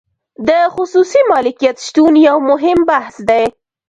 [0.47, 3.43] د خصوصي مالکیت شتون یو مهم بحث دی.